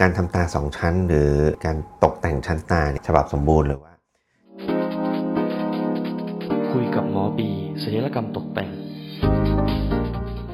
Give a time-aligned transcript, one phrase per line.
[0.00, 1.30] การทำตาสองชั้น หรือ
[1.64, 3.92] การตกแต่งชั้นตาฉบับสมบูรณ์หรือว่า
[6.70, 7.50] คุยกับหมอบี
[7.82, 8.70] ศัลยกรรมตกแต่ง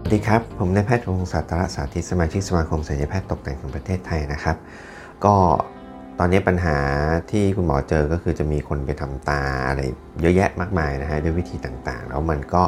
[0.02, 4.56] สวัสดีครับ ผมนายแพทย์วงศาตระสาธิตสมาชิกสมาคมศัลยแพทย์ตกแต่งแห่งประเทศไทยนะครับ
[5.24, 5.34] ก็
[6.18, 6.76] ตอนนี้ปัญหา
[7.30, 9.80] ที่คุณหมอเจอก็คือจะมีคนไปทำตาอะไร
[10.20, 12.62] เยอะแยะมากมายนะฮะด้วยวิธีต่างๆ แล้วมันก็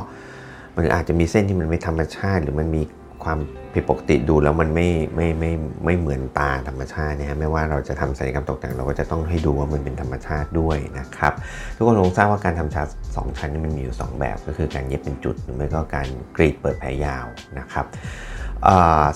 [0.77, 2.83] มันอาจจะมีเส้นที่มันไม่ธรรมชาติ หรือมันมี
[3.27, 3.39] ความ
[3.75, 5.53] ผิดปกติดูแล้วมันไม่ไม่ไม่
[5.85, 11.33] ไม่เหมือนตาธรรมชาตินะฮะไม่ว่าเราจะทำศัลยกรรมตกแต่งเราก็จะต้องให้ดูว่ามันเป็นธรรมชาติด้วยนะครับ
[11.77, 12.83] ทุกคนคงทราบว่าการทำชา
[13.17, 17.27] สองชั้นนี่มันมีอยู่ 2 แบบ ก็คือการเย็บเป็นจุดหรือไม่ก็การกรีดเปิดแผลยาว
[17.59, 17.87] นะครับ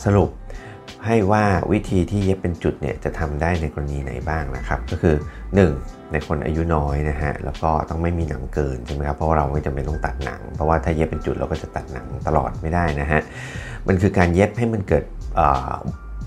[0.05, 0.31] สรุป
[1.07, 5.15] ให้ว่าวิธีที่เย็บเป็นจุดเนี่ยจะทำได้ในกรณีไหนบ้างนะครับ ก็คือ
[5.65, 6.13] 1.
[6.13, 13.21] ในคนอายุน้อยนะฮะแล้วก็ต้องไม่มีหนังเกินใช่ไหมครับเพราะว่าเราไม่จำเป็นต้องตัดหนัง เพราะว่าถ้าเย็บเป็นจุดเราก็จะตัดหนังตลอดไม่ได้นะฮะ
[13.89, 15.05] มันคือการเย็บให้มันเกิด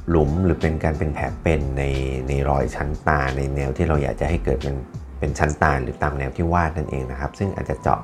[0.09, 1.83] หลุมหรือเป็นการเป็นแผลเป็นใน
[2.27, 4.75] ในรอยชั้นตาในแนวที่เราอยากจะให้เกิดมัน
[5.19, 7.99] เป็นชั้นตาหรือตามแนวที่วาดนั่นเองนะครับ ซึ่งอาจจะเจาะ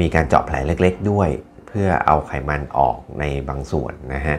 [0.00, 1.28] มีการเจาะแผลเล็ก ๆ ด้วย
[1.68, 4.38] เพื่อเอาไขมันออกในบางส่วนนะฮะ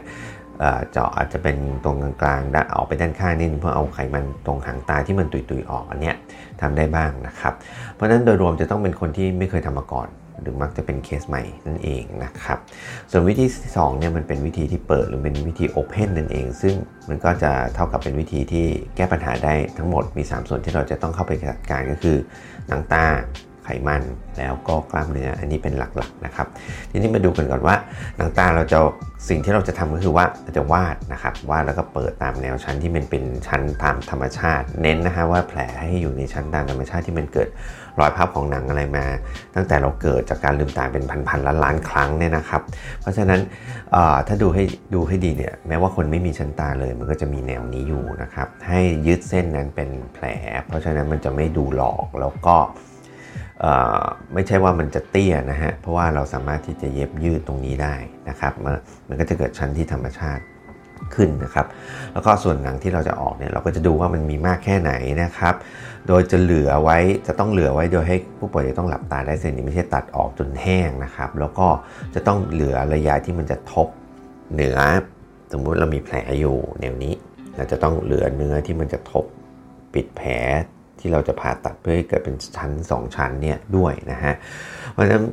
[0.91, 6.15] เจาะอาจจะเป็นตรงกลางๆด้านออกไปด้านข้างนิดเพื่อเอาไขมันตรงหางตาที่มันตุยๆออกอันเนี้ย
[6.61, 7.53] ทำได้บ้างนะครับ
[7.93, 10.07] เพราะฉะนั้นโดยรวมจะต้องเป็นคนที่ไม่เคยทำมาก่อน
[10.41, 12.57] หรือมักจะเป็นเคสใหม่นั่นเองนะครับ
[13.11, 16.75] ส่วนวิธีที่2เนี่ยมันเป็นวิธีที่เปิดหรือเป็นวิธีโอเพนนั่นเอง ซึ่ง
[17.09, 18.65] มันก็จะเท่ากับเป็นวิธีที่
[18.95, 22.17] แก้ปัญหาได้ทั้งหมดมี 3 ส่วนที่เราจะต้องเข้าไปจัดการก็คือ
[22.67, 23.05] หนังตา
[23.67, 24.03] ไขมัน
[24.37, 26.47] แล้วก็กล้ามเนื้ออันนี้เป็นหลักๆนะครับ
[26.91, 27.75] ทีนี้มาดูกันก่อนว่า
[28.17, 28.79] หนังตาเราจะ
[29.29, 37.49] สิ่งที่เราจะทำก็คือว่าเราจะวาดนะครับวาดแล้วก็เปิดตามแนวชั้นที่มันเป็นชั้นตามธรรมชาติ เน้นนะฮะว่าแผลให้อยู่ในชั้นตามธรรมชาติที่มันเกิด
[37.99, 39.05] รอยพับของหนังอะไรมา
[39.55, 42.61] ตั้งแต่เราเกิดจากการลืมตาเป็นพันๆล้านล้านครั้งเนี่ยนะครับ
[43.01, 43.39] เพราะฉะนั้น
[44.27, 50.25] ถ้าดูให้ดูให้ดีเนี่ยแม้ว่าคนไม่มีชั้นตาเลยมันก็จะมีแนวนี้อยู่นะครับให้ยึดเส้นนั้นเป็นแผล
[50.67, 52.55] เพราะฉะนั้นมันจะไม่ดูหลอกแล้วก็
[54.33, 57.95] ไม่ใช่ว่ามันจะเตี้ยนะฮะ เพราะว่าเราสามารถที่จะเย็บยืดตรงนี้ได้
[58.29, 58.53] นะครับ
[59.07, 60.43] มันก็จะเกิดชั้นที่ธรรมชาติ
[61.15, 61.65] ขึ้นนะครับ
[62.13, 64.91] แล้วก็ส่วนหนังที่เราจะออกเนี่ยเราก็จะดูว่ามันมีมากแค่ไหน
[65.23, 65.55] นะครับ
[66.07, 71.67] โดยจะเหลือไว้จะต้องเหลือไว้โดยให้ผู้ป่วยจะต้องหลับตาได้เส้นนี้ไม่ใช่ตัดออกจนแห้งนะครับ แล้วก็
[72.15, 73.87] จะต้องเหลือระยะที่มันจะทบ
[74.53, 74.77] เหนือ
[75.51, 77.13] สมมุติเรามีแผลอยู่แนวนี้
[77.55, 79.25] เราจะต้องเหลือเนื้อที่มันจะทบ
[79.93, 80.31] ปิดแผล
[81.07, 84.33] ที่เราจะผ่าตัดเพื่อให้เกิดเป็นชั้น 2 ชั้นเนี่ยด้วยนะฮะ
[84.91, 85.23] เพราะฉะนั้น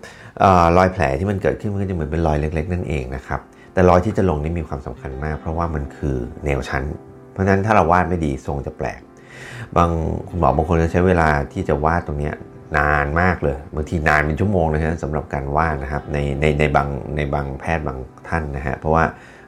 [0.77, 3.41] รอยแผลที่มันเกิดขึ้นมันก็จะเหมือนเป็นรอยเล็ก ๆ นั่นเองนะครับ
[3.73, 6.85] แต่รอยที่จะลงนี่มีความสำคัญมาก เพราะว่ามันคือแนวชั้น
[7.33, 9.01] เพราะฉะนั้นถ้าเราวาดไม่ดีทรงจะแปลก
[9.77, 9.91] บาง
[10.29, 12.31] คุณหมอบางคนจะใช้เวลาที่จะวาดตรงนี้
[12.79, 17.99] นานมากเลยบางทีนานเป็นชั่วโมงนะฮะสำหรับการวาดนะครับในในในบางในบางแพทย์บาง
[18.29, 19.05] ท่านนะฮะเพราะว่า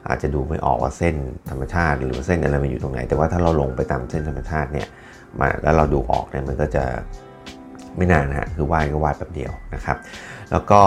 [0.09, 1.15] อาจจะดูไม่ออกว่าเส้น
[1.49, 4.87] ธรรมชาติ หรือเส้นอะไรมันอยู่ตรงไหน แต่ว่าถ้าเราลงไปตามเส้นธรรมชาติเนี่ย
[5.39, 6.83] มาแล้วเราดูออกเนี่ยมันก็จะ
[7.97, 9.97] ไม่นานฮะคือวาดก็วาดแบบเดียวนะครับ
[10.51, 10.79] แล้วก็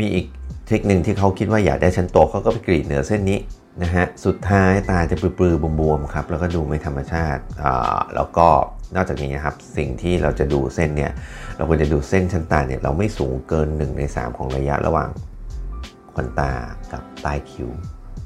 [0.00, 0.26] มีอีก
[0.68, 3.38] เทคนิคที่เขาคิดว่าอยากได้ชั้นโตเขาก็ไปกรีดเหนือเส้นนี้
[3.82, 7.42] นะฮะสุดท้ายตาจะปลือๆบวมๆครับแล้วก็ดูไม่ธรรมชาติ
[8.14, 8.48] แล้วก็
[8.96, 11.12] นอกจากนี้นะครับสิ่งที่เราจะดูเส้นเนี่ย
[11.56, 15.08] เราควรจะดูเส้นชั้นตาเนี่ยเราไม่สูงเกิน 1 ใน 3 ของระยะระหว่าง
[16.16, 16.52] ขนตา
[16.92, 17.70] กับปลายคิ้ว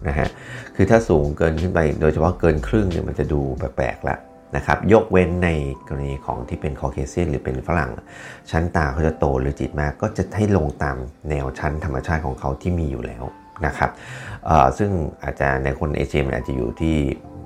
[0.09, 0.29] นะฮะ
[0.77, 4.17] คือถ้าสูงเกินขึ้นไปโดยเฉพาะเกินครึ่งเนี่ยมันจะดูแปลกๆละ
[4.57, 5.49] นะครับยกเว้นใน
[5.89, 7.91] กรณีของที่เป็นคอเคเซียนหรือเป็นฝรั่ง
[8.51, 10.97] ชั้นตาเขาจะโตหรือจิตมาก ก็จะให้ลงตาม
[11.31, 13.25] แนวชั้นธรรมชาติของเขาที่มีอยู่แล้ว
[13.67, 13.91] นะครับ
[14.79, 14.91] ซึ่ง
[15.23, 16.97] อาจจะในคนเอเชียอาจจะอยู่ที่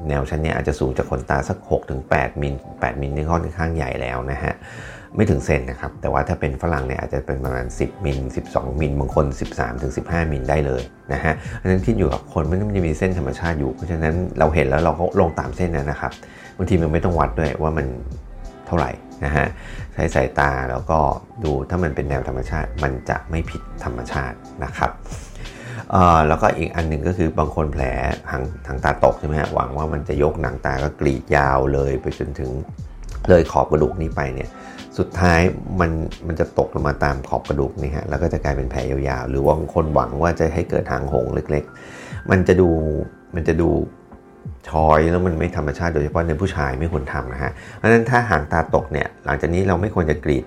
[0.09, 1.59] แนวชั้นเนี้อาจจะสูงจากขนตาสัก
[2.01, 4.55] 6-8 มิล8มิลนี่ค่อนข้างใหญ่แล้วนะฮะ
[5.17, 8.19] ไม่ถึงเซนนะครับ แต่ว่าถ้าเป็นฝรั่งเนี่ยอาจจะเป็นประมาณ 10 มิล
[8.51, 10.83] 12 มิล บางคน 13ถึง15 มิลได้เลย
[11.13, 17.87] นะฮะอันนั้นขึ้นอยู่กับคนมันจะมีเส้นธรรมชาติอยู่ เพราะฉะนั้นเราเห็นแล้วเราก็ลงตามเส้นนั้นนะครับางทีมันไม่ต้องวัดด้วยว่ามัน
[18.67, 18.91] เท่าไหร่
[19.25, 19.47] นะฮะ
[19.95, 20.99] ใช้สายตาแล้วก็
[21.45, 24.91] ดูถ้ามันเป็นแนวธรรมชาติ มันจะไม่ผิดธรรมชาตินะครับ
[26.29, 27.85] แล้วก็อีกอันหนึ่งก็คือบางคนแผล
[28.31, 32.51] ทางทางตาตกใช่ไหมฮะหวังว่ามันจะยกหนังตาก็กรีดยาวเลยไปจนถึง
[33.29, 34.49] เลยขอบกระดูกนี้ไปเนี่ย
[34.99, 35.41] สุดท้าย
[35.81, 35.91] มัน
[36.27, 41.65] มันจะตกลงมาตามขอบกระดูกนี่ฮะแล้วก็จะกลายเป็นแผลยาวๆ หรือว่าบางคนหวังว่าจะให้เกิดทางหงเล็ก
[41.97, 42.69] ๆ มันจะดู
[43.35, 43.69] มันจะดู
[44.69, 50.45] ชอยแล้วมันไม่ธรรมชาติโดยเฉพาะในผู้ชายไม่ควรทำนะฮะเพราะฉะนั้นถ้าหางตาตกเนี่ยหลังจากนี้เราไม่ควรจะกรีด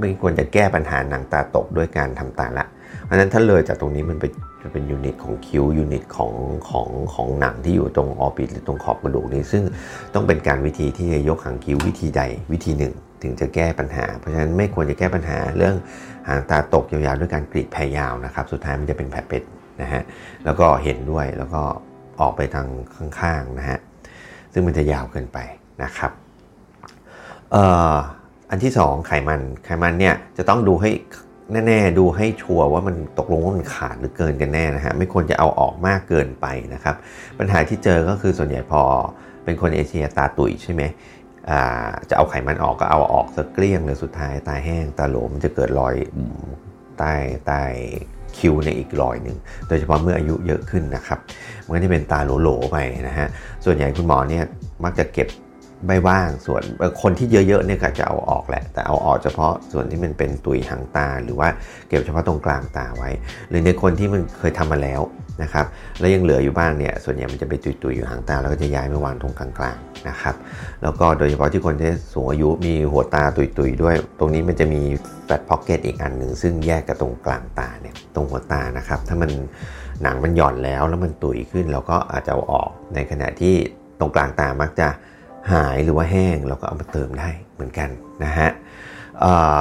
[0.00, 2.64] ไม่ควรจะแก้ปัญหาหนังตาตกด้วยการทำตาละ
[3.04, 4.24] เพราะฉะนั้นถ้าเลยจากตรงนี้มันไป
[4.62, 6.32] จะเป็นยูนิตของคิ้วยูนิตของ
[6.70, 9.62] ของของหนังที่อยู่ตรงออบิทหรือตรงขอบกระดูกนี้ซึ่ง
[10.14, 12.22] ต้องเป็นการวิธีที่จะยกหางคิ้ววิธีใด
[12.52, 12.92] วิธีหนึ่ง
[13.22, 15.74] ถึงจะแก้ปัญหา เพราะฉะนั้นไม่ควรจะแก้ปัญหาเรื่อง
[16.28, 19.42] หางตาตกยาวๆด้วยการกรีดแผลยาวนะครับ สุดท้ายมันจะเป็นแผลเป็ด
[19.82, 20.02] นะฮะ
[20.44, 21.62] แล้วก็เห็นด้วยแล้วก็
[22.20, 22.68] ออกไปทาง
[23.20, 23.78] ข้างๆนะฮะ
[24.52, 25.38] ซึ่งมันจะยาวเกินไป
[25.82, 26.12] นะครับ
[28.50, 30.90] อันที่ 2 ไขมันไขมันเนี่ยจะต้องดูให้
[31.66, 36.96] แน่ๆดูให้ชัวร์ว่ามันตกลงว่ามันขาดหรือเกินกันแน่นะฮะไม่ควรจะเอาออกมากเกินไปนะครับ
[37.38, 38.82] ปัญหาที่เจอก็คือส่วนใหญ่พอ
[39.44, 40.82] เป็นคนเอเชียตาตุยใช่ไหม
[42.08, 45.94] จะเอาไขมันออกก็เอาออกสักเกลี้ยงเลยสุดท้ายตาแห้งตาโหลมจะเกิดรอย
[46.98, 47.14] ใต้
[47.46, 47.62] ใต้
[48.38, 49.36] คิ้วในอีกรอยหนึ่ง
[49.68, 51.18] โดยเฉพาะเมื่ออายุเยอะขึ้นนะครับ
[51.64, 52.76] มันก็จะเป็นตาโหลๆไป
[53.08, 53.28] นะฮะ
[53.64, 54.44] ส่วนใหญ่คุณหมอเนี่ย
[54.84, 55.28] มักจะเก็บ
[55.86, 56.62] ใบว่างส่วน
[57.02, 61.48] คนที่เยอะๆเนี่ยก็จะเอาออกแหละ แต่เอาออกเฉพาะส่วนที่มันเป็นตุยหางตา หรือว่า
[61.88, 63.10] เก็บเฉพาะตรงกลางตาไว้
[63.48, 65.00] หรือในคนที่มันเคยทำมาแล้ว
[65.42, 65.66] นะครับ
[66.00, 70.34] แล้วยังเหลืออยู่บ้างเนี่ยส่วนใหญ่มันจะไปตุยๆอยู่หางตาแล้วก็จะย้ายมาวางตรงกลางๆนะครับ
[70.82, 74.82] แล้วก็โดยเฉพาะที่คนที่สูงอายุมีหัวตาตุยๆด้วย ตรงนี้มันจะมี
[75.26, 79.30] แฟตพ็อกเก็ตอีกอันหนึ่งซึ่งแยกกับตรงกลางตาเนี่ยตรงหัวตานะครับถ้ามัน
[80.02, 83.54] หนังมันหย่อนแล้วแล้วมันตุยขึ้นเราก็อาจจะเอาออกในขณะที่
[84.00, 84.88] ตรงกลางตามักจะ
[85.52, 87.88] หายหรือว่าแห้งเราก็เอามาเติมได้เหมือนกัน
[88.24, 88.50] นะฮะ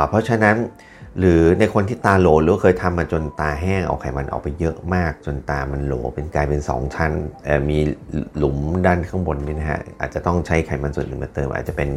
[0.10, 0.56] เพราะฉะนั้น
[1.20, 7.12] หรือในคนที่ตาโหลหรือเคยทำมาจนตาแห้งเอาไขมันออกไปเยอะมาก จนตามันโหลเป็นกลายเป็น 2 ชั้น
[7.70, 7.78] มี
[8.38, 11.90] หลุมด้านข้างบนนี่นะฮะอาจจะต้องใช้ไขมันส่วนอื่นมาเติม อาจจะเป็น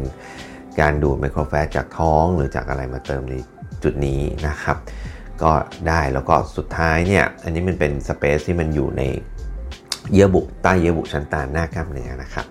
[0.79, 3.35] การดูดไมโครแฟตจากท้องหรือจากอะไรมาเติมใน
[3.83, 4.77] จุดนี้นะครับ
[5.43, 5.51] ก็
[5.87, 9.03] ได้แล้วก็สุดท้ายเนี่ย อันนี้มันเป็นสเปซที่มันอยู่ใน
[10.13, 12.45] เยื่อบุใต้เยื่อบุชั้นตาหน้ากล้ามเนื้อนะครับ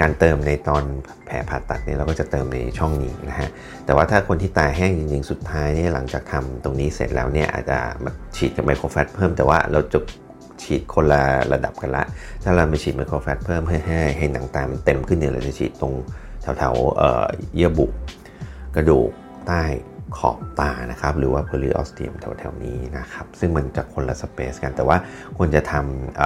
[0.00, 0.84] การเติมในตอน
[1.26, 3.48] แผลผ่าตัดเนี่ยเราก็จะเติมในช่องนี้นะฮะ
[3.84, 9.98] แต่ว่าถ้าคนที่ตายแห้งจริงๆ สุดท้ายเนี่ยหลังจากทำตรงนี้เสร็จแล้วเนี่ยอาจจะมาฉีดกับไมโครแฟตเพิ่มแต่ว่าเราจะ
[10.62, 12.04] ฉีดคนละระดับกันละ
[12.44, 15.94] ถ้าเราไปฉีดไมโครแฟตเพิ่มให้ให้ให้หนังตามันเต็มขึ้นเนี่ยเราจะฉีดตรง
[16.42, 17.86] แถวๆเยื่อบุ
[18.74, 19.10] กระดูก
[19.46, 19.62] ใต้
[20.18, 24.96] ขอบตานะครับ หรือว่าเพลิออสเตียมแถวๆนี้นะครับ ซึ่งมันจะคนละสเปซกันแต่ว่า
[25.36, 26.20] ควรจะทำ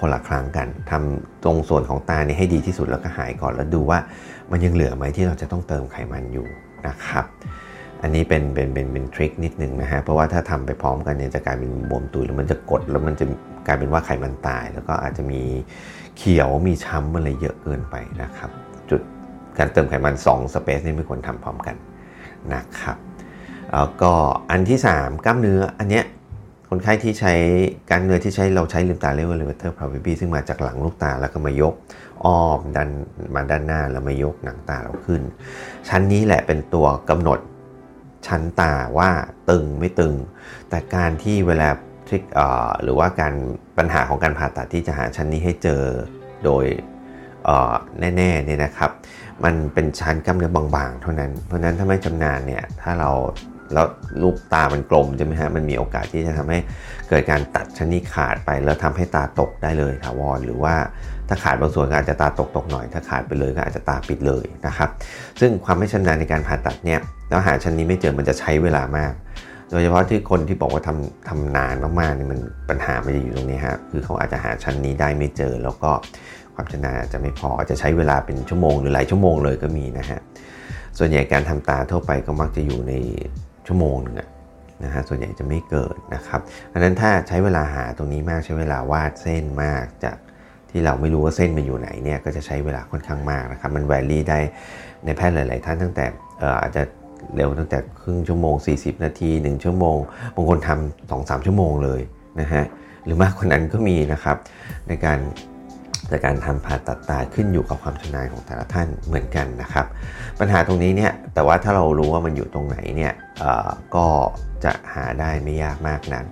[0.00, 3.98] คนละครั้งกันทำตรงส่วนของตานี่ให้ดีที่สุดแล้วก็หายก่อนแล้วดูว่า
[4.50, 6.46] มันยังเหลือไหมที่เราจะต้องเติมไขมันอยู่
[6.86, 7.24] นะครับ
[8.02, 13.24] อันนี้เป็นเป็นเป็นเป็นทริคนิดนึงนะฮะเพราะว่าถ้าทำไปพร้อมกันเนี่ยจะกลายเป็นบวมตุยแล้วมันจะกดแล้วมันจะ
[13.66, 15.42] กลายเป็นว่าไขมันตาย แล้วก็อาจจะมี
[16.16, 18.50] เขียวมีช้ำอะไรเยอะเกินไปนะครับ
[18.90, 19.00] จุด
[19.58, 21.76] การเติมไขมัน2สเปซนี่ไม่ควรทำพร้อมกัน
[22.54, 22.96] นะครับ
[23.74, 24.12] แล้วก็
[24.50, 26.04] อันที่ 3 กล้ามเนื้ออันเนี้ย
[26.72, 27.34] คนไข้ที่ใช้
[27.90, 31.74] การเนื้อที่ใช้เราใช้ลืมตาเรียกว่า levator palpebral ซึ่งมาจากหลังลูกตาแล้วก็มายก
[32.24, 32.88] อ้อมดัน
[33.34, 35.22] มาด้านหน้าแล้วมายกหนังตาเราขึ้น
[35.88, 37.38] ชั้นนี้แหละเป็นตัวกำหนด
[38.26, 39.10] ชั้นตาว่า
[39.50, 40.14] ตึงไม่ตึง
[40.68, 41.68] แต่การที่เวลา
[42.06, 42.22] ทริก
[42.82, 43.34] หรือว่าการ
[43.78, 45.82] ปัญหาของการผ่าตัดที่จะหาชั้นนี้ให้เจอ
[46.44, 46.64] โดย
[48.16, 48.90] แน่ๆเนี่ยนะครับ
[49.44, 53.10] มันเป็นชั้นกล้ามเนื้อบางๆ เท่านั้น เพราะนั้นถ้าไม่จำนานเนี่ย ถ้าเรา
[53.74, 53.86] แล้ว
[54.22, 56.58] ลูกตามันกลมใช่ไหมฮะมันมีโอกาสที่จะทำให้
[57.08, 60.74] เกิดการตัดชนิดขาดไป แล้วทำให้ตาตกได้เลยถาวรหรือว่า
[61.28, 64.90] ถ้าขาดบางส่วนก็อาจจะตาตกตกหน่อย ถ้าขาดไปเลยก็อาจจะตาปิดเลยนะครับ
[65.40, 69.12] ซึ่งความไม่ชำนาญในการผ่าตัดเนี่ยแล้วหาชั้นนี้ไม่เจอมันจะใช้เวลามาก
[69.70, 75.90] โดยเฉพาะที่คนที่บอกว่าทำทำนานมากๆเนี่ยมันปัญหามันจะอยู่ตรงนี้ฮะคือเขาอาจจะหาชั้นนี้ได้ไม่เจอ แล้วก็
[76.54, 80.20] ความชำนาญอาจจะไม่พอจะใช้เวลาเป็นชั่วโมงหรือหลายชั่วโมงเลยก็มีนะฮะ
[80.98, 82.92] ส่วนใหญ่การทำตาทั่วไปก็มักจะอยู่ใน
[83.70, 84.16] ชั่วโมงนึง
[84.84, 86.40] นะฮะส่วนใหญ่จะไม่เกิดนะครับ
[86.72, 90.16] อันนั้นถ้าใช้เวลาหาตรงนี้มากใช้เวลาวาดเส้นมากจาก
[90.70, 94.38] ที่เราไม่รู้ว่าเส้นมันอยู่ไหนเนี่ยก็จะใช้เวลาค่อนข้างมากนะครับ มันแวรี่ได้
[95.04, 96.04] ในแพทย์หลาย ๆ ท่านตั้งแต่
[96.62, 96.82] อาจจะ
[97.36, 99.98] เร็วตั้งแต่ครึ่งชั่วโมง 40 นาที 1 ชั่วโมง
[100.34, 102.00] บางคนทำสองสามชั่วโมงเลย
[102.40, 102.64] นะฮะ
[103.04, 104.36] หรือมากกว่านั้นก็มีนะครับ
[104.88, 105.18] ในการ
[106.10, 109.86] แต่การทำผ่าตัดตาขึ้นอยู่กับความชำนาญของแต่ละท่านเหมือนกันนะครับ
[110.40, 113.12] ปัญหาตรงนี้เนี่ยแต่ว่าถ้าเรารู้ว่ามันอยู่ตรงไหนเนี่ย
[113.94, 114.06] ก็
[114.64, 116.26] จะหาได้ไม่ยากมากนั้น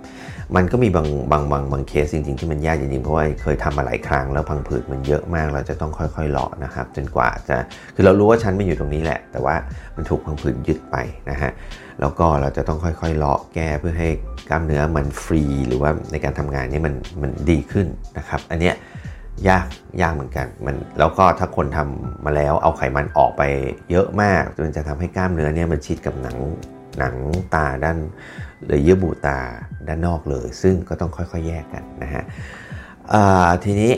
[0.56, 7.56] มันก็มีบางบางบางบางเคสจริงๆ ที่มันยากจริงๆ เพราะว่าเคยทำมาหลายครั้งแล้วพังผืดมันเยอะมาก เราจะต้องค่อยๆเลาะนะครับ จนกว่าจะ
[7.94, 9.54] คือเรารู้ว่าชั้นมันอยู่ตรงนี้แหละ แต่ว่า
[9.96, 10.96] มันถูกพังผืดยึดไป
[11.30, 11.50] นะฮะ
[12.00, 14.08] แล้วก็เราจะต้องค่อยๆเลาะแก้เพื่อให้
[14.48, 17.86] กล้ามเนื้อมันฟรี หรือว่าในการทำงานนี้มันมันดีขึ้น
[18.18, 18.74] นะครับ อันเนี้ย
[19.48, 19.66] ยาก
[20.02, 23.42] ยากเหมือนกันมันแล้วก็ถ้าคนทำมาแล้วเอาไขมันออกไป
[23.90, 26.36] เยอะมากจนจะทำให้กล้ามเนื้อเนี่ยมันชิดกับหนัง
[26.98, 27.14] หนัง
[27.54, 27.98] ตาด้าน
[28.66, 29.38] หรือเยื่อบุตา
[29.88, 32.24] ด้านนอกเลย ซึ่งก็ต้องค่อยๆแยกกันนะฮะ
[33.64, 33.92] ทีนี้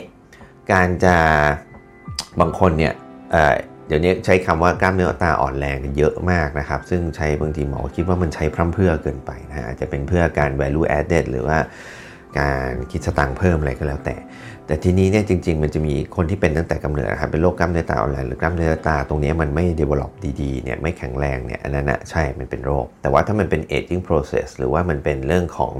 [0.71, 1.15] การจะ
[2.39, 2.93] บางคนเนี่ย
[3.87, 11.57] เดี๋ยวนี้ใช้คำว่ากล้ามเนื้อตาอ่อนแรงเยอะมากนะครับ ซึ่งใช้บางทีหมอคิดว่ามันใช้พร่ำเพื่อเกินไปนะฮะจะเป็นเพื่อการ value added หรือว่า
[12.39, 14.15] การคิดสตังค์เพิ่มอะไรก็แล้วแต่
[14.67, 25.73] แต่ทีนี้เนี่ยจริง ๆ มันจะมีคนที่เป็นตั้งแต่กำเนิดครับเป็นโรคกล้ามเนื้อตาอ่อนแรงหรือกล้ามเนื้อตาตรงนี้มันไม่ develop ดีๆเนี่ยไม่แข็งแรงเนี่ยอันนั้นนะใช่มันเป็นโรค แต่ว่าถ้ามันเป็น aging process หรือว่ามันเป็นเรื่องของ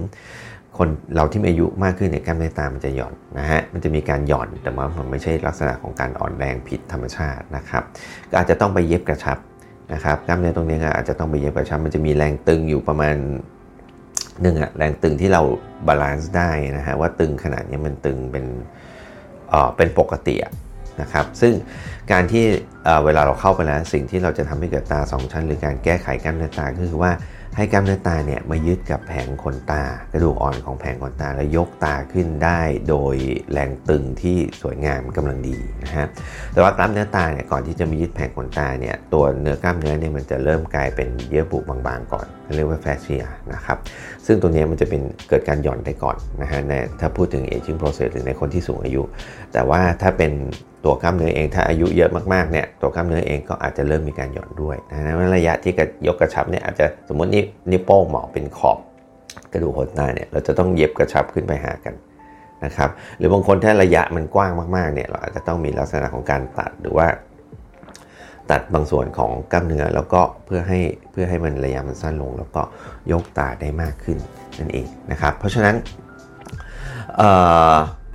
[0.78, 7.84] คนเราที่มีอายุมากขึ้นเนี่ยกล้ามเนื้อตามันจะหย่อนนะฮะมันจะมีการหย่อนแต่ว่ามันไม่ใช่ลักษณะของการอ่อนแรงผิดธรรมชาตินะครับ
[8.30, 9.38] ก็อาจจะต้องไปเย็บกระชับ
[9.94, 13.16] นะครับกล้ามเนื้อตรงนี้ก็อาจจะต้องไปเย็บกระชับมันจะมีแรงตึงอยู่ประมาณ
[14.42, 15.42] หนึ่งอะแรงตึงที่เรา
[15.88, 18.46] balance ได้นะฮะว่าตึงขนาดนี้มันตึงเป็น
[19.50, 20.36] เอ่อเป็นปกติ
[21.02, 21.54] นะครับซึ่ง
[22.12, 22.46] การที่
[23.06, 27.12] เวลาเราเข้าไปแล้วสิ่งที่เราจะทำให้เกิดตา 2 ชั้น หรือการแก้ไขกล้ามเนื้อตาก็คือว่า
[27.58, 33.16] ให้กล้ามเนื้อตาเนี่ยมายึดกับแผงขนตากระดูกอ่อนของแผงขนตาแล้วยกตาขึ้นได้โดย
[33.52, 36.08] แรงตึงที่สวยงามกำลังดีนะฮะ
[36.54, 43.78] แต่ว่ากล้ามเนื้อตาเนี่ยก่อนที่จะมายึดแผงขนตาเนี่ยตัวเนื้อกล้ามเนื้อเนี่ยมันจะเริ่มกลายเป็นเยื่อบุบางๆก่อนเรียกว่าแฟเชียนะครับ
[44.26, 46.60] ซึ่งตัวนี้มันจะเป็นเกิดการหย่อนได้ก่อนนะฮะ
[47.00, 49.02] ถ้าพูดถึง aging process หรือในคนที่สูงอายุ
[49.54, 50.34] แต่ว่าถ้าเป็น
[50.86, 55.74] ตัวกล้ามเนื้อเองถ้าอายุเยอะมากๆเนี่ยตัวกล้ามเนื้อเองก็อาจจะเริ่มมีการหย่อนด้วยนะระยะที่
[56.08, 58.78] ยกกระชับเนี่ยอาจจะสมมตินี่นิ้วโป้งหมอเป็นขอบ
[59.54, 61.94] กระดูกหัวตาเนี่ยเราจะต้องเย็บกระชับขึ้นไปหากัน
[62.66, 67.08] นะครับหรือบางคนถ้าระยะมันกว้างมากๆเนี่ยเราอาจจะต้องมีลักษณะของการตัดหรือว่า
[68.52, 70.80] ตัดบางส่วนของกล้ามเนื้อแล้วก็เพื่อให้
[71.12, 72.62] เพื่อให้มันระยะมันสั้นลง แล้วก็
[73.12, 74.18] ยกตาได้มากขึ้น
[74.60, 75.76] นั่นเองนะครับ เพราะฉะนั้น
[77.22, 77.30] อั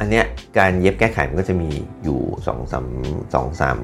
[0.05, 0.25] นเนี้ย
[0.59, 1.71] การเย็บแก้ไขมันก็จะมี
[2.05, 2.87] อยู่2องสาม
[3.35, 3.79] สองสาม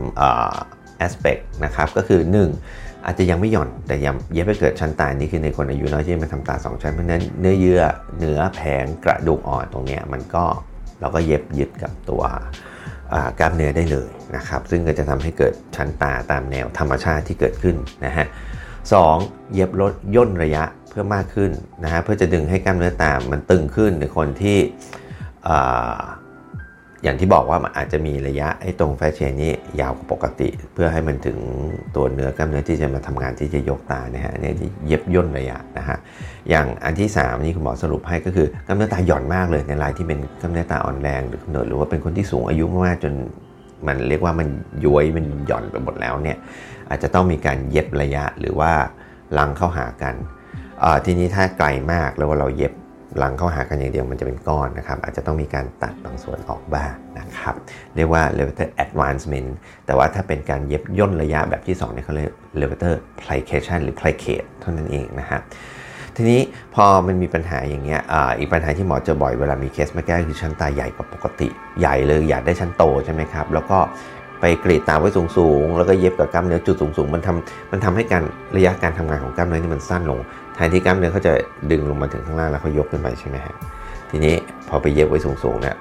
[0.98, 2.20] แอสเปกนะครับก็คือ
[2.62, 7.82] 1 อาจจะยังไม่หย่อนแต่ยังเย็บไปเกิดชั้นตานี่คือในคนอายุน้อยที่มาทำตา 2 ชั้นเพราะนั้นเนื้อเยื่อ
[8.18, 10.44] เนื้อแผงกระดูกอ่อนตรงนี้มันก็
[11.00, 12.22] เราก็เย็บยึดกับตัว
[13.38, 18.26] กล้ามเนื้อได้เลยนะครับซึ่งก็จะทำให้เกิดชั้นตาตามแนวธรรมชาติที่เกิดขึ้นนะฮะ
[18.92, 18.94] ส
[19.54, 21.50] เย็บลดย่นระยะเพื่อมากขึ้น
[21.84, 24.58] นะฮะเพื่อจะดึงให้กล้ามเนื้อตามันตึงขึ้นในคนที่
[27.04, 31.38] อย่างที่บอกว่ามันอาจจะมีระยะไอ้ตรงแฟชเชนนี้ยาวกว่าปกติ เพื่อให้มันถึง
[31.96, 34.52] ตัวเนื้อกล้ามเนื้อที่จะมาทำงานที่จะยกตาเนี่ยฮะนี่
[34.86, 35.98] เย็บย่นระยะนะฮะ
[36.50, 43.12] อย่างอันที่ 3 นี่คุณหมอสรุปให้ก็คือกล้ามเนื้อตาหย่อนมากเลยในรายที่เป็นกล้ามเนื้อตาอ่อนแรงหรือหรือว่าเป็นคนที่สูงอายุมากจน
[43.86, 44.48] มันเรียกว่ามัน
[44.84, 46.36] ย้วยมันหย่อนไปหมดแล้วเนี่ย
[46.90, 48.72] อาจจะต้องมีการเย็บระยะหรือว่า
[49.38, 50.14] ลังเข้าหากัน
[51.04, 52.72] ทีนี้ถ้าไกลมากแล้วว่าเราเย็บ
[53.22, 57.54] ลังเข้าหากันอย่างเดียวมันจะเป็นก้อนนะครับ อาจจะต้องมีการตัดบางส่วนออกบ้างนะครับ
[57.96, 59.50] เรียกว่า levator advancement
[59.86, 65.42] แต่ว่าถ้าเป็นการเย็บย่นระยะแบบที่2เนี่ยเขาเรียก levator plication หรือ plicate เท่านั้นเองนะครับ
[66.16, 66.40] ทีนี้
[66.74, 71.48] พอมันมีปัญหาอย่างเงี้ยออีกปัญหาที่หมอเจอบ่อยเวลามีเคสมาแก้คือชั้นตาใหญ่กว่าปกติ
[71.80, 73.78] ใหญ่เลยอยากได้ชั้นโตใช่ไหมครับ แล้วก็
[74.40, 78.22] ไปกรีดตาไว้สูงๆ แล้วก็เย็บกับกล้ามเนื้อจุดสูงๆ มันทำมันทำให้การ
[78.56, 80.20] ระยะการทำงานของกล้ามเนื้อนี่มันสั้นลง
[80.54, 81.32] แทนที่กล้ามเนื้อเขาจะ
[81.70, 83.54] ดึงลงมาถึงข้างล่างแล้วเขายกขึ้นไปใช่ไหมฮะ
[84.10, 84.34] ทีนี้
[84.68, 85.76] พอไปเย็บไว้สูงๆเนี่ย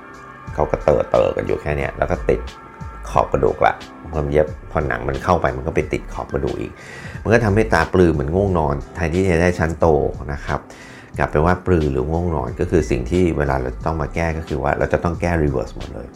[0.54, 2.40] เขาก็เตอะเตอกันอยู่แค่นี้แล้วก็ติด
[3.10, 3.74] ขอบกระดูกละ
[4.12, 6.72] พอเย็บพอหนังมันเข้าไปมันก็ไปติดขอบกระดูกอีก
[7.24, 9.88] มันก็ทำให้ตาปลือเหมือนง่วงนอนแทนที่จะได้ชั้นโต
[10.34, 10.60] นะครับ
[11.18, 16.08] กลับไปว่าปรือหรือง่วงนอน ก็คือสิ่งที่เวลาเราต้องมาแก้ก็คือว่าเราจะต้องแก้ reverse หมดเลย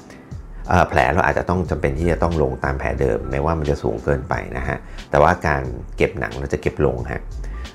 [0.89, 4.77] แผลเราอาจจะต้องจำเป็นที่จะต้องลงตามแผลเดิมไม่ว่ามันจะสูงเกินไปนะฮะ
[5.09, 5.61] แต่ว่าการ
[5.97, 7.21] เก็บหนังเราจะเก็บลงฮะ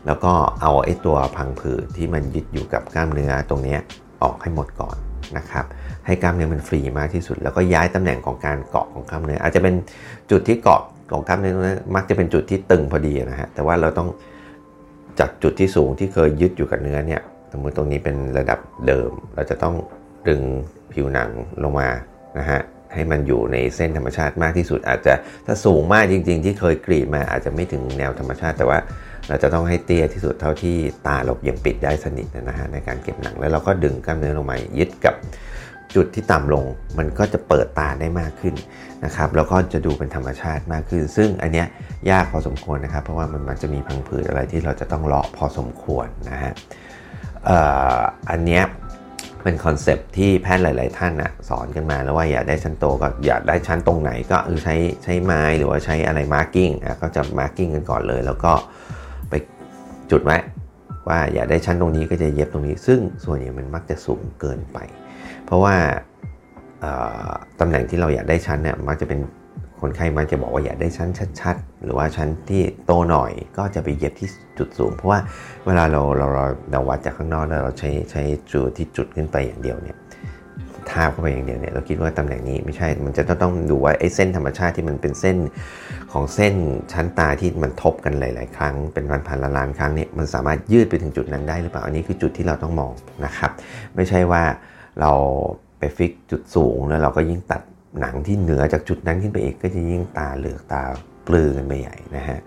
[0.07, 3.77] แล้วก็เอาไอ้ตัวพังผืดที่มันยึดอยู่กับกล้ามเนื้อตรงนี้
[4.23, 4.97] ออกให้หมดก่อน
[5.39, 5.65] นะครับ
[6.07, 9.75] ให้กล้ามเนื้อมันฟรีมากที่สุด แล้วก็ย้ายตำแหน่งของการเกาะของกล้ามเนื้ออาจจะเป็น
[10.31, 10.81] จุดที่เกาะ
[11.13, 11.55] ของกล้ามเนื้อ
[11.95, 14.09] มักจะเป็นจุดที่ตึงพอดีนะฮะแต่ว่าเราต้อง
[15.19, 19.75] จากจุดที่สูงที่เคยยึดอยู่กับเนื้อเนี่ยสมมติตรงนี้เป็นระดับเดิม เราจะต้อง
[20.29, 20.43] ดึง
[20.93, 21.31] ผิวหนัง
[21.63, 21.89] ลงมา
[22.39, 22.61] นะฮะ
[22.95, 25.15] ให้มันอยู่ในเส้นธรรมชาติมากที่สุด อาจจะ
[25.47, 28.79] ถ้าสูงมากจริง ๆ ที่เคยกรีดมาอาจจะไม่ถึงแนวธรรมชาติ แต่ว่า
[29.29, 35.15] เราจะต้องให้เตี้ยที่สุดเท่าที่ตาเรายังปิดได้สนิทนะฮะในการเก็บหนังแล้วเราก็ดึงกล้ามเนื้อลงมายึดกับ
[35.95, 36.65] จุดที่ต่ำลง
[36.99, 38.55] มันก็จะเปิดตาได้มากขึ้น
[39.05, 41.67] นะครับแล้วก็จะดูเป็นธรรมชาติมากขึ้น ซึ่งอันเนี้ย
[42.11, 46.53] ยากพอสมควรนะครับ เพราะว่ามันมันจะมีพังผืดอะไรที่เราจะต้องเลาะพอสมควรนะฮะ
[48.31, 48.65] อันเนี้ย
[49.43, 54.75] เป็น concept ที่แพทย์หลาย ๆ ท่านนะสอนกันมาแล้วว่าอยากได้ชั้นโตก็อยากได้ชั้นตรงไหนก็ใช้
[55.05, 56.71] ใช้ไม้หรือว่าใช้อะไร marking
[57.03, 58.53] ก็จะ marking กันก่อนเลย แล้วก็
[60.11, 60.39] จุดไว้
[61.09, 64.79] ว่าอยากได้ชั้นตรงนี้ก็จะเย็บตรงนี้ ซึ่งส่วนใหญ่มันมักจะสูงเกินไป
[65.45, 65.75] เพราะว่า
[67.61, 69.21] ตำแหน่งที่เราอยากได้ชั้นเนี่ยมักจะเป็น
[69.81, 71.09] คนไข้มักจะบอกว่าอยากได้ชั้น
[71.41, 75.21] ชัดๆ หรือว่าชั้นที่โตหน่อยก็จะไปเย็บที่จุดสูง เพราะว่า
[75.67, 76.29] เวลาเราเรา
[76.71, 79.97] เราวัดจากข้างนอกแล้วเราใช้ใช้จุดที่จุดขึ้นไปอย่างเดียวเนี่ย
[80.91, 85.37] ทาบเข้าไปอย่างเดียวเนี่ยเราคิดว่าตำแหน่งนี้ไม่ใช่ มันจะต้องดูว่าไอ้เส้นธรรมชาติที่มันเป็นเส้น
[86.13, 86.55] ของเส้น
[86.93, 92.93] ชั้นตาที่มันทบกันหลาย ๆ ครั้ง เป็นพันพันล้านครั้งเนี่ยมันสามารถยืดไปถึงจุดนั้นได้หรือเปล่าอันนี้คือจุดที่เราต้องมอง
[93.25, 93.51] นะครับ
[93.97, 94.43] ไม่ใช่ว่า
[95.01, 95.13] เรา
[95.79, 97.63] ไป fix จุดสูงแล้วเราก็ยิ่งตัด
[98.01, 100.83] หนังที่เหนือจากจุดนั้นขึ้นไปอีกก็จะยิ่งตาเหลือกตา
[101.27, 102.39] ปลือกันไปใหญ่นะฮะ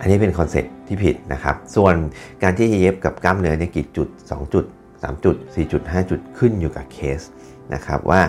[0.00, 1.94] อันนี้เป็น concept ที่ผิดนะครับ ส่วน
[2.42, 7.20] การที่จะเย็บกับกล้ามเนื้อในกี่จุด 2 จุด 3 จุด 4 จุด 5 จุดขึ้นอยู่กับเคส
[7.74, 8.20] นะครับว่า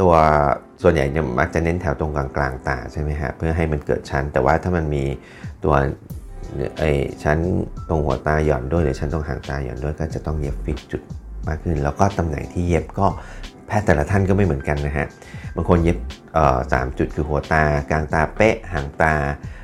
[0.00, 0.12] ตัว
[0.82, 5.04] ส่วนใหญ่จะมักจะเน้นแถวตรงกลางกลางตาใช่ไหมฮะเพื่อให้มันเกิดชั้น แต่ว่าถ้ามันมี
[5.64, 5.74] ตัว
[6.78, 6.84] ไอ
[7.24, 7.38] ชั้น
[7.88, 11.02] ตรงหัวตาหย่อนด้วยหรือชั้นตรงหางตาหย่อนด้วยก็จะต้องเย็บฟิกจุด
[11.48, 13.06] มากขึ้น แล้วก็ตำแหน่งที่เย็บก็
[13.66, 15.06] แพทย์แต่ละท่านก็ไม่เหมือนกันนะฮะ
[15.56, 15.98] บางคนเย็บ
[16.72, 19.14] สามจุดคือหัวตากลางตาเป๊ะหางตา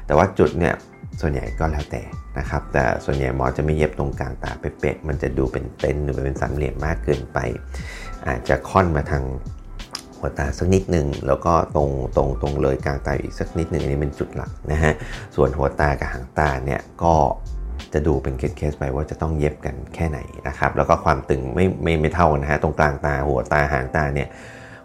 [0.06, 0.74] แต่ว่าจุดเนี่ย
[1.20, 2.02] ส่วนใหญ่ก็แล้วแต่
[2.38, 7.38] นะครับ แต่ส่วนใหญ่หมอจะไม่เย็บตรงกลางตาเป๊ะๆมันจะดูเป็นเต้นหรือเป็นสามเหลี่ยมมากเกินไป
[8.26, 9.24] อาจจะค่อนมาทาง
[10.18, 14.92] หัวตาสักนิดหนึ่งแล้วก็ตรงตรงตรงเลยกลางตาอีกสักนิดหนึ่งอันนี้เป็นจุดหลักนะฮะ
[15.36, 17.14] ส่วนหัวตากับหางตาเนี่ยก็
[17.92, 24.28] จะดูเป็นเคสๆไปว่าจะต้องเย็บกันแค่ไหนนะครับแล้วก็ความตึงไม่ไม่ไม่เท่ากันนะฮะตรงกลางตาหัวตาหางตาเนี่ย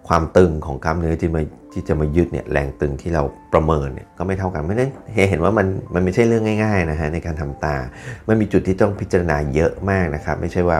[0.08, 1.42] ความตึงของกล้ามเนื้อที่มา
[1.74, 3.24] ที่จะมายึดเนี่ยแรงตึงที่เรา
[3.54, 4.90] ประเมินเนี่ยก็ไม่เท่ากันไม่ได้น
[5.30, 7.76] เห็นว่ามันมันไม่ใช่เรื่องง่ายๆนะฮะในการทำตา
[8.28, 10.78] มันมีจุดที่ต้องพิจารณาเยอะมากนะครับไม่ใช่ว่า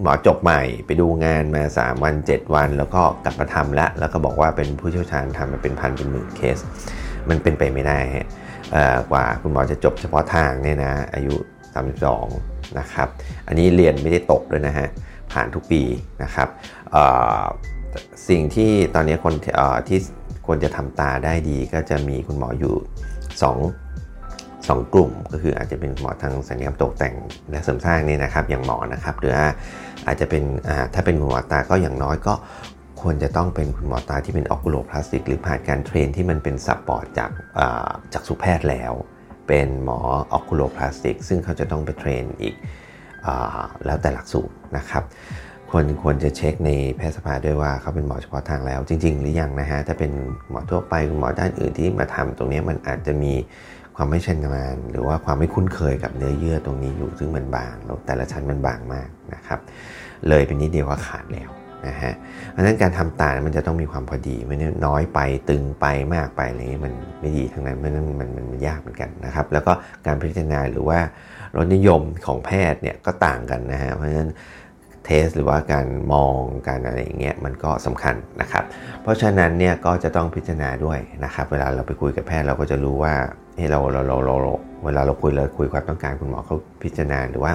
[0.00, 6.58] หมอจบใหม่ไปดูงานมา 3 วัน 7 วัน แล้วก็กลับมาทำแล้วแล้วก็บอกว่าเป็นผู้เชี่ยวชาญทำมาเป็นพันเป็นหมื่นเคส
[7.28, 8.26] มันเป็นไปไม่ได้ฮะ
[9.10, 11.34] กว่าคุณหมอจะจบเฉพาะทางเนี่ยนะอายุ
[12.10, 13.08] 32 นะครับ
[13.46, 14.88] อันนี้เรียนไม่ได้ตกเลยนะฮะ
[15.32, 15.82] ผ่านทุกปี
[16.22, 16.48] นะครับ
[18.28, 19.34] สิ่งที่ตอนนี้คน
[19.88, 19.98] ที่
[20.46, 22.74] ควรจะทำตาได้ดีก็จะมีคุณหมออยู่
[23.40, 24.01] 2
[24.70, 27.14] 2 กลุ่ม ก็คืออาจจะเป็นหมอทางสัญญกรรมตกแต่ง
[27.50, 29.34] และเสริมสร้างนี่นะครับอย่างหมอนะครับหรือ
[30.06, 30.42] อาจจะเป็น
[30.94, 32.34] ถ้าเป็นคุณหมอตาก็อย่างน้อยก็
[33.02, 37.30] ควรจะต้องเป็นคุณหมอตาที่เป็น oculoplastic หรือผ่านการ train ที่มันเป็น sub-board จาก
[38.12, 38.92] จักษุแพทย์แล้ว
[39.48, 39.98] เป็นหมอ
[40.32, 42.54] oculoplastic ซึ่งเขาจะต้องไป train อีก
[43.26, 43.28] อ
[43.86, 45.04] แล้วแต่หลักสูตรนะครับ
[45.70, 50.12] ควรควรจะเช็คในแพทยสภาด้วยว่าเขาเป็นหมอเฉพาะทางแล้ว จริง ๆ หรือยังนะฮะถ้าเป็น
[50.50, 53.34] หมอทั่วไปหมอด้านอื่นที่มาทำตรงนี้มันอาจจะมี
[53.96, 59.60] ความไม่ชำนาญหรือว่าความไม่คุ้นเคยกับเนื้อเยื่อตรงนี้อยู่ซึ่งมันบางแล้วแต่ละชั้นมันบางมากนะครับ
[60.28, 61.50] เลยเป็นนิดเดียวก็ขาดแล้ว
[61.86, 62.12] นะฮะ
[62.50, 64.56] เพราะนั้นการทำตามันจะต้องมีความพอดีไม่
[64.86, 65.20] น้อยไป
[65.50, 69.72] ตึงไปมากไปอะไรนี้มันไม่ดีทั้งนั้นเพราะนั้นมันมันมันยากเหมือนกันนะครับ แล้วก็
[70.06, 70.98] การพิจารณาหรือว่า
[71.56, 74.30] รสนิยมของแพทย์เนี่ยก็ต่างกันนะฮะเพราะฉะนั้น
[75.04, 76.38] เทสหรือว่าการมอง
[76.68, 78.64] การอะไรอย่างเงี้ยมันก็สำคัญนะครับ
[79.02, 83.14] เพราะฉะนั้นเนี่ยก็จะต้องพิจารณาด้วยนะครับ เวลาเราไปคุยกับแพทย์เราก็จะรู้ว่า
[83.56, 84.36] เฮ้เราเราเราเรา
[84.84, 87.52] เวลาเราคุยเราคุยความต้องการคุณหมอเขาพิจารณาหรือว่า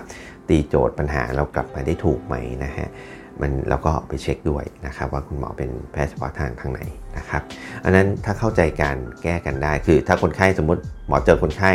[0.50, 2.88] ตีโจทย์ปัญหาเรากลับมาได้ถูกไหมนะฮะ
[3.42, 6.82] มันเราก็ไปเช็คด้วยนะครับว่าคุณหมอเป็นแพทย์เฉพาะทางทางไหน
[7.18, 7.42] นะครับ
[7.84, 11.72] อันนั้นถ้าเข้าใจการแก้กันได้ คือถ้าคนไข้สมมติหมอเจอคนไข้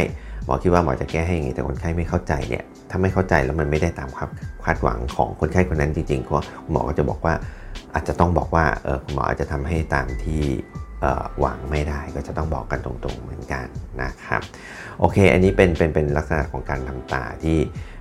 [0.47, 4.31] หมอคิดว่าหมอจะแก้ให้อย่างนี้แต่คนไข้ไม่เข้าใจเนี่ยถ้าไม่เข้าใจแล้วมันไม่ได้ตามความ
[4.65, 6.39] คาดหวังของคนไข้คนนั้นจริงๆก็
[6.71, 7.35] หมอก็จะบอกว่า
[7.95, 10.43] อาจจะต้องบอกว่าเออคุณหมออาจจะทำให้ตามที่
[11.41, 13.67] หวังไม่ได้ก็จะต้องบอกกันตรงๆเหมือนกัน
[14.03, 14.43] นะครับ
[15.01, 17.59] โอเค อันนี้เป็นเป็นเป็นลักษณะของการทำตาที่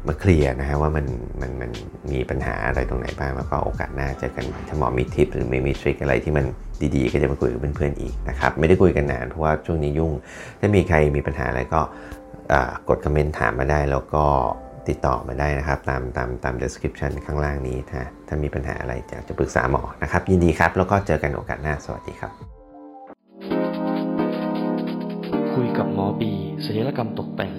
[0.07, 1.05] มาเคลียร์นะฮะว่ามัน
[1.41, 1.71] มันมัน
[2.11, 6.45] มีปัญหาอะไรตรงไหนบ้างแล้วก็โอกาสหน้าเจอกันใหม่ถ้าหมอมีทิปหรือไม่มีทริคอะไรที่มัน
[6.95, 10.11] ดีๆ ก็จะมาคุยกับเพื่อนๆอีกนะครับไม่ได้คุยกันนานเพราะว่าช่วงนี้ยุ่ง
[10.59, 11.81] ถ้ามีใครมีปัญหาอะไรก็
[12.89, 14.25] กดคอมเมนต์ถามมาได้แล้วก็
[14.89, 22.50] ติดต่อมาได้นะครับ ตามตามตาม description ข้างล่างนี้ถ้าถ้ามีปัญหาอะไรอยากจะปรึกษาหมอนะครับ ยินดีครับ แล้วก็เจอกันโอกาสหน้าสวัสดีครับ
[25.63, 26.31] คุยกับหมอบี
[26.65, 27.51] ศัลยกรรมตกแต่ง